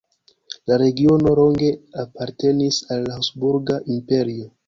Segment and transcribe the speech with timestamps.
[0.69, 1.69] La regiono longe
[2.05, 4.51] apartenis al Habsburga Imperio.